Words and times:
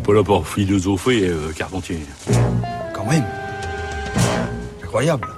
n'est 0.00 0.06
pas 0.06 0.14
là 0.14 0.24
pour 0.24 0.48
philosopher, 0.48 1.28
euh, 1.28 1.52
Carpentier. 1.54 1.98
Quand 2.94 3.04
même. 3.04 3.24
Incroyable. 4.82 5.28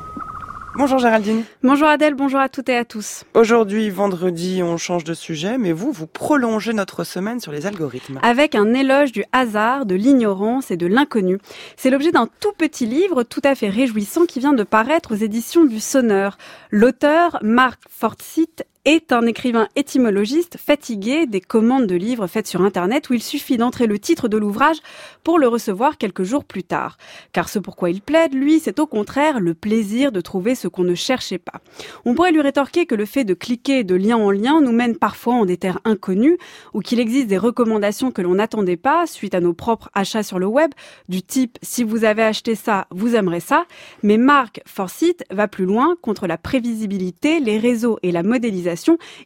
Bonjour 0.77 0.99
Géraldine. 0.99 1.43
Bonjour 1.63 1.89
Adèle, 1.89 2.15
bonjour 2.15 2.41
à 2.41 2.49
toutes 2.49 2.69
et 2.71 2.77
à 2.77 2.85
tous. 2.85 3.25
Aujourd'hui, 3.35 3.91
vendredi, 3.91 4.63
on 4.63 4.79
change 4.79 5.05
de 5.05 5.13
sujet, 5.13 5.59
mais 5.59 5.73
vous, 5.73 5.93
vous 5.93 6.07
prolongez 6.07 6.73
notre 6.73 7.05
semaine 7.05 7.41
sur 7.41 7.53
les 7.53 7.67
algorithmes. 7.67 8.21
Avec 8.23 8.55
un 8.55 8.73
éloge 8.73 9.13
du 9.13 9.25
hasard, 9.33 9.85
de 9.85 9.95
l'ignorance 9.95 10.71
et 10.71 10.79
de 10.79 10.87
l'inconnu. 10.87 11.39
C'est 11.77 11.91
l'objet 11.91 12.13
d'un 12.13 12.29
tout 12.41 12.53
petit 12.57 12.87
livre 12.87 13.23
tout 13.23 13.43
à 13.45 13.55
fait 13.55 13.69
réjouissant 13.69 14.25
qui 14.25 14.41
vient 14.41 14.55
de 14.55 14.63
paraître 14.63 15.13
aux 15.13 15.19
éditions 15.19 15.65
du 15.65 15.81
Sonneur. 15.81 16.39
L'auteur, 16.71 17.39
Marc 17.43 17.81
Forsyth, 17.91 18.65
est 18.85 19.13
un 19.13 19.27
écrivain 19.27 19.69
étymologiste 19.77 20.57
fatigué 20.59 21.27
des 21.27 21.41
commandes 21.41 21.87
de 21.87 21.95
livres 21.95 22.27
faites 22.27 22.49
sur 22.49 22.63
Internet 22.63 23.11
où 23.11 23.15
il 23.15 23.23
suffit 23.23 23.57
d'entrer 23.57 23.87
le 23.87 24.01
titre 24.01 24.27
de 24.27 24.37
l'ouvrage 24.37 24.79
pour 25.23 25.39
le 25.39 25.47
recevoir 25.47 25.99
quelques 25.99 26.25
jours 26.25 26.45
plus 26.45 26.65
tard. 26.65 26.97
Car 27.33 27.49
ce 27.49 27.61
pourquoi 27.61 27.91
il 27.91 28.01
plaide, 28.01 28.35
lui, 28.35 28.59
c'est 28.59 28.81
au 28.81 28.89
contraire 28.89 29.39
le 29.39 29.55
plaisir 29.55 30.11
de 30.11 30.21
trouver 30.21 30.57
ce 30.57 30.67
qu'on 30.67 30.83
ne 30.83 30.97
cherchait 30.97 31.39
pas. 31.39 31.61
On 32.05 32.15
pourrait 32.15 32.33
lui 32.33 32.41
rétorquer 32.41 32.87
que 32.87 32.97
le 32.97 33.05
fait 33.05 33.23
de 33.23 33.35
cliquer 33.35 33.85
de 33.85 33.95
lien 33.95 34.17
en 34.17 34.33
lien 34.33 34.61
nous 34.61 34.73
mène 34.73 34.97
parfois 34.97 35.35
en 35.35 35.45
des 35.45 35.59
terres 35.59 35.81
inconnues 35.85 36.39
ou 36.75 36.81
qu'il 36.81 36.99
existe 36.99 37.29
des 37.29 37.39
recommandations 37.39 38.11
que 38.11 38.23
l'on 38.23 38.35
n'attendait 38.35 38.77
pas 38.77 39.07
suite 39.07 39.37
à 39.37 39.41
nos 39.41 39.55
propres 39.55 39.91
achats 39.95 40.25
sur 40.25 40.41
le 40.41 40.47
web 40.47 40.73
du 41.09 41.23
type 41.23 41.57
si 41.63 41.85
vous 41.85 42.03
avez 42.03 42.25
acheté 42.25 42.57
ça, 42.57 42.89
vous 42.91 43.15
aimerez 43.15 43.41
ça. 43.41 43.65
Mais 44.03 44.17
Marc 44.17 44.61
Forsyth 44.67 45.23
va 45.31 45.47
plus 45.47 45.67
loin 45.67 45.95
contre 46.03 46.27
la 46.27 46.37
prévisibilité, 46.37 47.39
les 47.39 47.59
réseaux 47.59 48.01
et 48.03 48.11
la 48.11 48.25
modélisation 48.25 48.72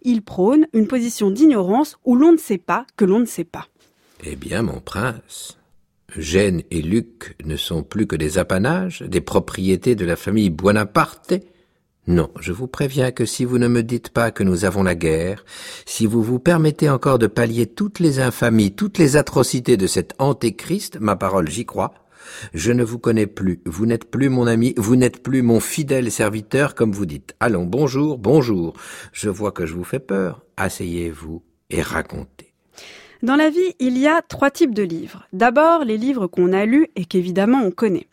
il 0.03 0.23
prône 0.23 0.67
une 0.73 0.87
position 0.87 1.31
d'ignorance 1.31 1.97
où 2.05 2.17
l'on 2.17 2.33
ne 2.33 2.39
sait 2.39 2.59
pas 2.59 2.87
que 2.97 3.05
l'on 3.05 3.21
ne 3.21 3.27
sait 3.27 3.45
pas. 3.45 3.67
Eh 4.25 4.37
bien, 4.37 4.63
mon 4.63 4.81
prince, 4.81 5.59
Gênes 6.17 6.63
et 6.71 6.83
Luc 6.83 7.37
ne 7.45 7.57
sont 7.57 7.83
plus 7.83 8.07
que 8.07 8.17
des 8.17 8.39
apanages, 8.39 9.03
des 9.03 9.21
propriétés 9.21 9.95
de 9.95 10.05
la 10.05 10.17
famille 10.17 10.51
Buonaparte. 10.51 11.35
Non, 12.07 12.31
je 12.41 12.53
vous 12.53 12.69
préviens 12.69 13.11
que 13.11 13.27
si 13.27 13.45
vous 13.45 13.59
ne 13.59 13.69
me 13.69 13.83
dites 13.83 14.11
pas 14.11 14.31
que 14.31 14.45
nous 14.45 14.65
avons 14.65 14.85
la 14.85 14.95
guerre, 14.95 15.45
si 15.85 16.07
vous 16.07 16.23
vous 16.23 16.39
permettez 16.39 16.89
encore 16.89 17.19
de 17.19 17.27
pallier 17.27 17.67
toutes 17.67 17.99
les 17.99 18.21
infamies, 18.21 18.73
toutes 18.73 18.99
les 18.99 19.17
atrocités 19.17 19.77
de 19.77 19.89
cet 19.89 20.15
antéchrist, 20.19 20.99
ma 21.01 21.17
parole 21.17 21.51
j'y 21.51 21.67
crois, 21.67 21.93
je 22.55 22.73
ne 22.73 22.85
vous 22.85 22.99
connais 22.99 23.27
plus, 23.27 23.61
vous 23.67 23.87
n'êtes 23.87 24.11
plus 24.11 24.29
mon 24.29 24.47
ami, 24.47 24.75
vous 24.77 24.97
n'êtes 24.97 25.23
plus 25.23 25.43
mon 25.43 25.61
fidèle 25.61 26.11
serviteur, 26.11 26.75
comme 26.75 26.93
vous 26.93 27.07
dites. 27.07 27.35
Allons, 27.41 27.65
bonjour, 27.65 28.19
bonjour. 28.19 28.75
Je 29.13 29.29
vois 29.29 29.53
que 29.53 29.67
je 29.67 29.75
vous 29.75 29.85
fais 29.85 29.99
peur. 29.99 30.43
Asseyez-vous 30.57 31.43
et 31.71 31.83
racontez. 31.83 32.53
Dans 33.23 33.37
la 33.37 33.51
vie, 33.51 33.75
il 33.79 33.99
y 33.99 34.07
a 34.07 34.23
trois 34.23 34.51
types 34.51 34.75
de 34.75 34.83
livres. 34.83 35.27
D'abord, 35.33 35.85
les 35.85 35.97
livres 35.97 36.27
qu'on 36.27 36.53
a 36.53 36.67
lus 36.67 36.89
et 36.97 37.05
qu'évidemment 37.05 37.63
on 37.65 37.71
connaît. 37.71 38.09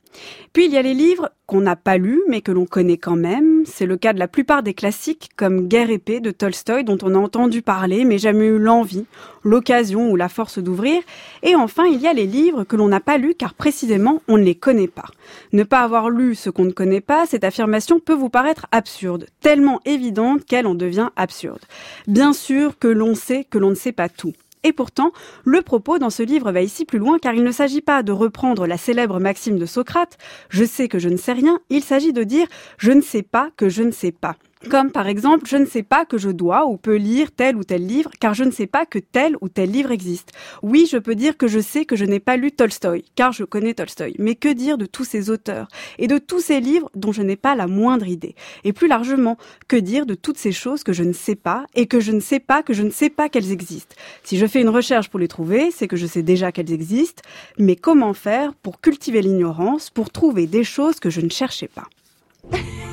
Puis 0.53 0.65
il 0.65 0.71
y 0.71 0.77
a 0.77 0.81
les 0.81 0.93
livres 0.93 1.31
qu'on 1.47 1.61
n'a 1.61 1.75
pas 1.75 1.97
lus 1.97 2.21
mais 2.27 2.41
que 2.41 2.51
l'on 2.51 2.65
connaît 2.65 2.97
quand 2.97 3.15
même. 3.15 3.63
C'est 3.65 3.85
le 3.85 3.97
cas 3.97 4.13
de 4.13 4.19
la 4.19 4.27
plupart 4.27 4.63
des 4.63 4.73
classiques 4.73 5.29
comme 5.35 5.67
Guerre 5.67 5.89
épée 5.89 6.19
de 6.19 6.31
Tolstoï 6.31 6.83
dont 6.83 6.97
on 7.01 7.15
a 7.15 7.17
entendu 7.17 7.61
parler 7.61 8.05
mais 8.05 8.17
jamais 8.17 8.45
eu 8.45 8.59
l'envie, 8.59 9.05
l'occasion 9.43 10.11
ou 10.11 10.15
la 10.15 10.29
force 10.29 10.59
d'ouvrir. 10.59 11.01
Et 11.41 11.55
enfin, 11.55 11.85
il 11.85 11.99
y 11.99 12.07
a 12.07 12.13
les 12.13 12.27
livres 12.27 12.63
que 12.63 12.75
l'on 12.75 12.87
n'a 12.87 12.99
pas 12.99 13.17
lus 13.17 13.35
car 13.35 13.53
précisément 13.53 14.21
on 14.27 14.37
ne 14.37 14.43
les 14.43 14.55
connaît 14.55 14.87
pas. 14.87 15.07
Ne 15.51 15.63
pas 15.63 15.81
avoir 15.81 16.09
lu 16.09 16.35
ce 16.35 16.49
qu'on 16.49 16.65
ne 16.65 16.71
connaît 16.71 17.01
pas, 17.01 17.25
cette 17.25 17.43
affirmation 17.43 17.99
peut 17.99 18.13
vous 18.13 18.29
paraître 18.29 18.67
absurde, 18.71 19.27
tellement 19.41 19.81
évidente 19.85 20.45
qu'elle 20.45 20.67
en 20.67 20.75
devient 20.75 21.09
absurde. 21.15 21.61
Bien 22.07 22.33
sûr 22.33 22.77
que 22.77 22.87
l'on 22.87 23.15
sait 23.15 23.43
que 23.43 23.57
l'on 23.57 23.69
ne 23.71 23.75
sait 23.75 23.91
pas 23.91 24.09
tout. 24.09 24.33
Et 24.63 24.73
pourtant, 24.73 25.11
le 25.43 25.61
propos 25.61 25.99
dans 25.99 26.09
ce 26.09 26.23
livre 26.23 26.51
va 26.51 26.61
ici 26.61 26.85
plus 26.85 26.99
loin 26.99 27.19
car 27.19 27.33
il 27.33 27.43
ne 27.43 27.51
s'agit 27.51 27.81
pas 27.81 28.03
de 28.03 28.11
reprendre 28.11 28.65
la 28.65 28.77
célèbre 28.77 29.19
maxime 29.19 29.57
de 29.57 29.65
Socrate, 29.65 30.17
je 30.49 30.63
sais 30.63 30.87
que 30.87 30.99
je 30.99 31.09
ne 31.09 31.17
sais 31.17 31.33
rien, 31.33 31.59
il 31.69 31.83
s'agit 31.83 32.13
de 32.13 32.23
dire 32.23 32.47
je 32.77 32.91
ne 32.91 33.01
sais 33.01 33.23
pas 33.23 33.49
que 33.57 33.69
je 33.69 33.83
ne 33.83 33.91
sais 33.91 34.11
pas. 34.11 34.35
Comme 34.69 34.91
par 34.91 35.07
exemple, 35.07 35.45
je 35.47 35.57
ne 35.57 35.65
sais 35.65 35.83
pas 35.83 36.05
que 36.05 36.17
je 36.17 36.29
dois 36.29 36.65
ou 36.65 36.77
peux 36.77 36.95
lire 36.95 37.31
tel 37.31 37.57
ou 37.57 37.63
tel 37.63 37.85
livre, 37.85 38.11
car 38.19 38.33
je 38.33 38.43
ne 38.43 38.51
sais 38.51 38.65
pas 38.65 38.85
que 38.85 38.97
tel 38.97 39.35
ou 39.41 39.49
tel 39.49 39.69
livre 39.69 39.91
existe. 39.91 40.31
Oui, 40.61 40.87
je 40.89 40.97
peux 40.97 41.15
dire 41.15 41.37
que 41.37 41.47
je 41.47 41.59
sais 41.59 41.85
que 41.85 41.95
je 41.95 42.05
n'ai 42.05 42.19
pas 42.19 42.37
lu 42.37 42.51
Tolstoï, 42.51 43.03
car 43.15 43.33
je 43.33 43.43
connais 43.43 43.73
Tolstoï. 43.73 44.15
Mais 44.19 44.35
que 44.35 44.47
dire 44.47 44.77
de 44.77 44.85
tous 44.85 45.03
ces 45.03 45.29
auteurs 45.29 45.67
et 45.99 46.07
de 46.07 46.17
tous 46.17 46.39
ces 46.39 46.59
livres 46.59 46.89
dont 46.95 47.11
je 47.11 47.21
n'ai 47.21 47.35
pas 47.35 47.55
la 47.55 47.67
moindre 47.67 48.07
idée? 48.07 48.35
Et 48.63 48.73
plus 48.73 48.87
largement, 48.87 49.37
que 49.67 49.75
dire 49.75 50.05
de 50.05 50.15
toutes 50.15 50.37
ces 50.37 50.53
choses 50.53 50.83
que 50.83 50.93
je 50.93 51.03
ne 51.03 51.13
sais 51.13 51.35
pas 51.35 51.65
et 51.75 51.85
que 51.85 51.99
je 51.99 52.11
ne 52.11 52.21
sais 52.21 52.39
pas 52.39 52.63
que 52.63 52.73
je 52.73 52.83
ne 52.83 52.89
sais 52.89 53.09
pas 53.09 53.29
qu'elles 53.29 53.51
existent? 53.51 53.95
Si 54.23 54.37
je 54.37 54.47
fais 54.47 54.61
une 54.61 54.69
recherche 54.69 55.09
pour 55.09 55.19
les 55.19 55.27
trouver, 55.27 55.71
c'est 55.71 55.87
que 55.87 55.97
je 55.97 56.07
sais 56.07 56.23
déjà 56.23 56.51
qu'elles 56.51 56.71
existent, 56.71 57.21
mais 57.59 57.75
comment 57.75 58.13
faire 58.13 58.53
pour 58.55 58.79
cultiver 58.79 59.21
l'ignorance, 59.21 59.89
pour 59.89 60.09
trouver 60.09 60.47
des 60.47 60.63
choses 60.63 60.99
que 60.99 61.09
je 61.09 61.21
ne 61.21 61.29
cherchais 61.29 61.67
pas? 61.67 61.87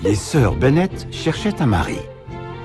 Les 0.03 0.15
sœurs 0.15 0.57
Bennett 0.57 1.07
cherchaient 1.11 1.61
un 1.61 1.67
mari. 1.67 1.99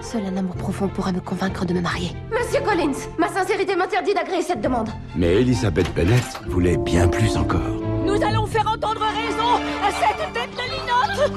Seul 0.02 0.26
un 0.26 0.38
amour 0.38 0.56
profond 0.56 0.88
pourra 0.88 1.12
me 1.12 1.20
convaincre 1.20 1.66
de 1.66 1.74
me 1.74 1.82
marier. 1.82 2.12
Monsieur 2.32 2.62
Collins, 2.62 2.94
ma 3.18 3.28
sincérité 3.28 3.76
m'interdit 3.76 4.14
d'agréer 4.14 4.42
cette 4.42 4.62
demande. 4.62 4.90
Mais 5.16 5.42
Elisabeth 5.42 5.94
Bennett 5.94 6.42
voulait 6.48 6.78
bien 6.78 7.08
plus 7.08 7.36
encore. 7.38 7.60
Nous 8.06 8.22
allons 8.24 8.46
faire 8.46 8.68
entendre 8.68 9.02
raison 9.02 9.60
à 9.84 9.92
cette 9.92 10.34
tête 10.34 10.52
de 10.52 10.62
linotte 10.72 11.32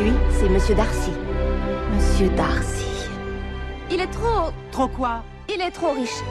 Lui, 0.00 0.12
c'est 0.30 0.48
Monsieur 0.48 0.74
Darcy. 0.74 1.10
Monsieur 1.94 2.28
Darcy. 2.30 3.08
Il 3.90 4.00
est 4.00 4.10
trop... 4.10 4.50
Trop 4.70 4.88
quoi? 4.88 5.22
Il 5.54 5.60
est 5.60 5.70
trop 5.70 5.92
riche. 5.92 6.22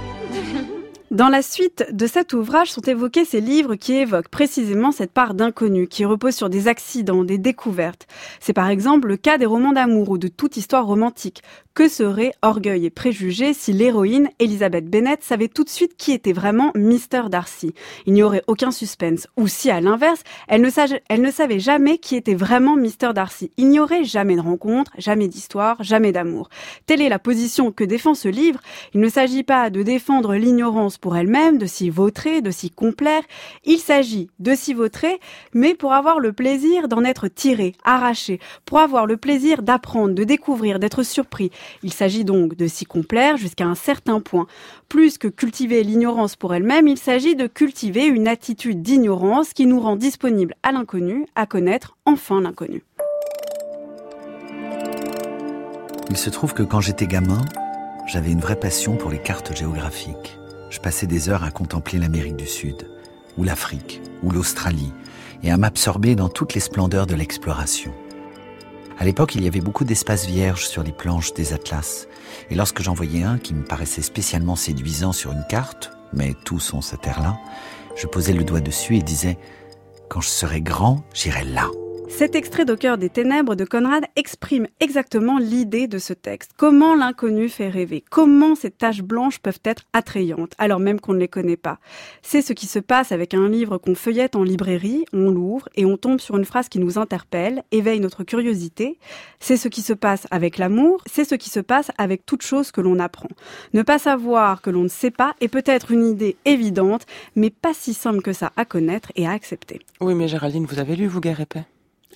Dans 1.12 1.28
la 1.28 1.42
suite 1.42 1.86
de 1.92 2.08
cet 2.08 2.32
ouvrage 2.32 2.72
sont 2.72 2.84
évoqués 2.84 3.26
ces 3.26 3.42
livres 3.42 3.76
qui 3.76 3.96
évoquent 3.96 4.30
précisément 4.30 4.94
cette 4.94 5.12
part 5.12 5.34
d'inconnu, 5.34 5.90
qui 5.90 6.06
repose 6.06 6.34
sur 6.34 6.50
des 6.50 6.70
accidents, 6.70 7.26
des 7.26 7.38
découvertes. 7.38 8.08
C'est 8.40 8.54
par 8.54 8.70
exemple 8.70 9.10
le 9.10 9.18
cas 9.18 9.38
des 9.38 9.46
romans 9.46 9.74
d'amour 9.74 10.12
ou 10.12 10.18
de 10.18 10.30
toute 10.30 10.56
histoire 10.56 10.86
romantique. 10.86 11.44
Que 11.74 11.88
serait 11.88 12.34
Orgueil 12.42 12.86
et 12.86 12.90
Préjugés 12.90 13.54
si 13.54 13.72
l'héroïne, 13.72 14.30
Elizabeth 14.40 14.90
Bennet, 14.90 15.20
savait 15.22 15.48
tout 15.48 15.64
de 15.64 15.70
suite 15.70 15.96
qui 15.96 16.12
était 16.12 16.34
vraiment 16.34 16.74
Mr. 16.76 17.30
Darcy? 17.30 17.74
Il 18.06 18.12
n'y 18.12 18.24
aurait 18.24 18.44
aucun 18.48 18.72
suspense. 18.72 19.28
Ou 19.38 19.48
si, 19.48 19.72
à 19.72 19.80
l'inverse, 19.80 20.22
elle, 20.50 20.60
ne 20.60 20.70
elle 21.08 21.22
ne 21.22 21.32
savait 21.32 21.62
jamais 21.62 21.98
qui 21.98 22.18
était 22.18 22.36
vraiment 22.36 22.76
Mr. 22.76 23.14
Darcy. 23.16 23.52
Il 23.56 23.70
n'y 23.70 23.80
aurait 23.80 24.04
jamais 24.04 24.36
de 24.36 24.42
rencontre, 24.42 24.92
jamais 24.98 25.30
d'histoire, 25.30 25.82
jamais 25.82 26.12
d'amour. 26.12 26.50
Telle 26.88 27.02
est 27.02 27.08
la 27.08 27.20
position 27.20 27.72
que 27.72 27.86
défend 27.86 28.16
ce 28.16 28.28
livre. 28.28 28.60
Il 28.94 29.00
ne 29.00 29.08
s'agit 29.08 29.44
pas 29.44 29.70
de 29.70 29.82
défendre 29.82 30.36
l'ignorance 30.36 30.98
pour 30.98 31.16
elle-même, 31.16 31.58
de 31.58 31.68
s'y 31.68 31.90
vautrer, 31.90 32.42
de 32.42 32.52
s'y 32.52 32.70
complaire. 32.70 33.24
Il 33.64 33.78
s'agit 33.78 34.30
de 34.40 34.54
s'y 34.56 34.74
vautrer, 34.74 35.22
mais 35.54 35.74
pour 35.74 35.94
avoir 35.94 36.20
le 36.20 36.34
plaisir 36.34 36.90
d'en 36.90 37.06
être 37.06 37.30
tiré, 37.30 37.76
arraché, 37.86 38.42
pour 38.66 38.80
avoir 38.80 39.06
le 39.06 39.16
plaisir 39.16 39.62
d'apprendre, 39.62 40.16
de 40.16 40.26
découvrir, 40.26 40.78
d'être 40.78 41.04
surpris. 41.04 41.50
Il 41.84 41.94
s'agit 41.94 42.26
donc 42.26 42.56
de 42.56 42.68
s'y 42.68 42.86
complaire 42.86 43.38
jusqu'à 43.38 43.66
un 43.66 43.76
certain 43.76 44.20
point. 44.20 44.48
Plus 44.90 45.18
que 45.18 45.28
cultiver 45.28 45.84
l'ignorance 45.84 46.36
pour 46.36 46.54
elle-même, 46.54 46.88
il 46.88 46.98
s'agit 46.98 47.36
de 47.36 47.48
cultiver 47.48 48.06
une 48.06 48.28
attitude 48.28 48.82
d'ignorance 48.82 49.54
qui 49.54 49.66
nous 49.66 49.80
rend 49.80 49.96
disponible 49.96 50.56
à 50.64 50.72
l'inconnu, 50.72 51.26
à 51.36 51.46
connaître 51.46 51.98
enfin 52.06 52.42
l'inconnu. 52.42 52.84
Il 56.10 56.18
se 56.18 56.30
trouve 56.30 56.54
que 56.54 56.64
quand 56.64 56.82
j'étais 56.82 57.08
gamin, 57.08 57.42
j'avais 58.08 58.32
une 58.32 58.42
vraie 58.42 58.60
passion 58.60 58.98
pour 58.98 59.12
les 59.12 59.20
cartes 59.20 59.56
géographiques 59.56 60.38
je 60.72 60.80
passais 60.80 61.06
des 61.06 61.30
heures 61.30 61.44
à 61.44 61.52
contempler 61.52 62.00
l'Amérique 62.00 62.38
du 62.38 62.48
Sud, 62.48 62.90
ou 63.38 63.44
l'Afrique, 63.44 64.02
ou 64.24 64.32
l'Australie, 64.32 64.94
et 65.44 65.52
à 65.52 65.58
m'absorber 65.58 66.16
dans 66.16 66.30
toutes 66.30 66.54
les 66.54 66.62
splendeurs 66.62 67.06
de 67.06 67.14
l'exploration. 67.14 67.94
À 69.02 69.04
l'époque, 69.04 69.34
il 69.34 69.44
y 69.44 69.48
avait 69.48 69.62
beaucoup 69.62 69.84
d'espaces 69.84 70.28
vierges 70.28 70.68
sur 70.68 70.84
les 70.84 70.92
planches 70.92 71.34
des 71.34 71.54
atlas, 71.54 72.08
et 72.52 72.54
lorsque 72.54 72.84
j'en 72.84 72.94
voyais 72.94 73.24
un 73.24 73.40
qui 73.40 73.56
me 73.56 73.64
paraissait 73.64 74.04
spécialement 74.04 74.56
séduisant 74.56 75.12
sur 75.12 75.32
une 75.32 75.44
carte, 75.50 75.92
mais 76.14 76.36
tous 76.46 76.72
ont 76.76 76.82
cette 76.82 77.02
terre-là, 77.02 77.40
je 77.96 78.06
posais 78.06 78.34
le 78.34 78.44
doigt 78.44 78.62
dessus 78.62 78.98
et 78.98 79.02
disais, 79.02 79.40
quand 80.08 80.22
je 80.22 80.30
serai 80.30 80.62
grand, 80.62 81.04
j'irai 81.16 81.44
là. 81.46 81.68
Cet 82.12 82.36
extrait 82.36 82.66
d'Au 82.66 82.76
cœur 82.76 83.00
des 83.00 83.10
ténèbres 83.10 83.56
de 83.56 83.66
Conrad 83.66 84.04
exprime 84.16 84.68
exactement 84.80 85.40
l'idée 85.40 85.88
de 85.88 85.98
ce 85.98 86.14
texte. 86.14 86.52
Comment 86.56 86.94
l'inconnu 86.94 87.50
fait 87.50 87.70
rêver? 87.70 88.04
Comment 88.12 88.54
ces 88.54 88.70
taches 88.70 89.02
blanches 89.02 89.40
peuvent 89.40 89.62
être 89.66 89.86
attrayantes 89.94 90.54
alors 90.60 90.80
même 90.80 91.00
qu'on 91.00 91.14
ne 91.14 91.20
les 91.20 91.28
connaît 91.28 91.58
pas? 91.58 91.80
C'est 92.22 92.44
ce 92.44 92.54
qui 92.54 92.68
se 92.68 92.78
passe 92.78 93.12
avec 93.12 93.34
un 93.34 93.50
livre 93.50 93.80
qu'on 93.80 93.96
feuillette 93.96 94.36
en 94.36 94.44
librairie, 94.44 95.06
on 95.14 95.32
l'ouvre 95.32 95.68
et 95.76 95.86
on 95.86 95.98
tombe 95.98 96.20
sur 96.20 96.38
une 96.38 96.46
phrase 96.46 96.70
qui 96.70 96.78
nous 96.78 97.00
interpelle, 97.00 97.64
éveille 97.72 98.02
notre 98.02 98.24
curiosité. 98.24 99.00
C'est 99.40 99.58
ce 99.58 99.68
qui 99.68 99.82
se 99.82 99.94
passe 99.94 100.28
avec 100.30 100.60
l'amour, 100.60 101.02
c'est 101.08 101.26
ce 101.26 101.36
qui 101.36 101.50
se 101.50 101.62
passe 101.62 101.90
avec 101.98 102.26
toute 102.28 102.44
chose 102.44 102.72
que 102.72 102.82
l'on 102.82 103.00
apprend. 103.00 103.30
Ne 103.74 103.82
pas 103.82 103.98
savoir 103.98 104.62
que 104.62 104.70
l'on 104.70 104.84
ne 104.84 104.90
sait 104.90 105.12
pas 105.12 105.34
est 105.42 105.48
peut-être 105.48 105.92
une 105.92 106.06
idée 106.06 106.36
évidente, 106.46 107.08
mais 107.36 107.50
pas 107.50 107.74
si 107.74 107.96
simple 107.96 108.22
que 108.22 108.34
ça 108.34 108.52
à 108.58 108.66
connaître 108.66 109.12
et 109.16 109.26
à 109.26 109.32
accepter. 109.32 109.80
Oui, 110.02 110.14
mais 110.14 110.28
Géraldine, 110.28 110.66
vous 110.66 110.78
avez 110.78 110.96
lu 110.96 111.08
Vous 111.08 111.20
épais 111.20 111.66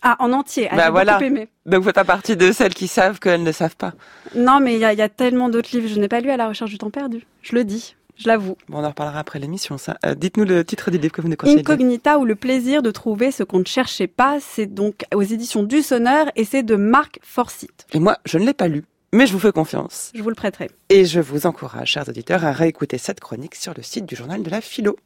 ah, 0.02 0.16
en 0.20 0.32
entier. 0.34 0.70
bah 0.76 0.90
voilà. 0.90 1.20
Donc 1.66 1.82
vous 1.82 1.92
faites 1.92 2.04
partie 2.06 2.38
de 2.38 2.52
celles 2.52 2.74
qui 2.74 2.88
savent 2.88 3.20
qu'elles 3.20 3.44
ne 3.44 3.52
savent 3.52 3.76
pas. 3.76 3.94
Non, 4.36 4.60
mais 4.60 4.76
il 4.76 4.80
y, 4.80 4.86
a 4.86 5.10
tellement 5.10 5.50
d'autres 5.50 5.70
livres. 5.74 5.88
Je 5.88 6.00
n'ai 6.00 6.08
pas 6.08 6.20
lu 6.20 6.30
à 6.30 6.38
la 6.38 6.48
recherche 6.48 6.72
du 6.72 6.78
temps 6.78 6.90
perdu. 6.90 7.26
Je 7.42 7.56
le 7.56 7.64
dis. 7.64 7.96
je 8.18 8.28
l'avoue. 8.28 8.58
Bon, 8.70 8.80
on 8.80 8.84
en 8.84 8.90
reparlera 8.90 9.20
après 9.20 9.40
l'émission, 9.40 9.78
ça. 9.78 9.98
Euh, 10.06 10.16
Dites-nous 10.16 10.46
le 10.46 10.64
titre 10.64 10.92
du 10.92 10.98
livre 10.98 11.14
que 11.14 11.22
vous 11.22 11.28
nous 11.30 11.36
conseillez. 11.36 11.60
Incognita 11.60 12.18
ou 12.20 12.26
le 12.26 12.36
plaisir 12.36 12.82
de 12.82 12.92
trouver 12.92 13.32
ce 13.32 13.44
qu'on 13.44 13.60
ne 13.60 13.66
cherchait 13.66 14.08
pas, 14.08 14.38
c'est 14.40 14.68
donc 14.68 15.06
aux 15.14 15.24
éditions 15.24 15.64
du 15.64 15.82
Sonneur 15.82 16.28
et 16.36 16.46
c'est 16.46 16.64
de 16.64 16.76
Marc 16.76 17.20
Forsyth. 17.24 17.88
Et 17.94 18.00
moi, 18.00 18.18
je 18.26 18.38
ne 18.38 18.46
l'ai 18.46 18.54
pas 18.54 18.68
lu, 18.68 18.84
mais 19.12 19.28
je 19.28 19.34
vous 19.34 19.40
fais 19.40 19.52
confiance. 19.52 20.12
Je 20.14 20.22
vous 20.22 20.30
le 20.30 20.36
prêterai. 20.36 20.70
Et 20.90 21.06
je 21.06 21.20
vous 21.20 21.46
encourage, 21.46 21.90
chers 21.90 22.08
auditeurs, 22.10 22.46
à 22.46 22.52
réécouter 22.52 22.98
cette 22.98 23.20
chronique 23.20 23.56
sur 23.56 23.74
le 23.76 23.82
site 23.82 24.06
du 24.06 24.16
journal 24.16 24.44
de 24.44 24.50
la 24.50 24.62
philo. 24.62 24.98